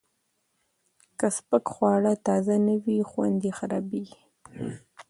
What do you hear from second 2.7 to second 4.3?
وي، خوند یې خرابېږي.